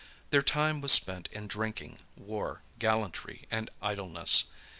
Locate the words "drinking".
1.47-1.99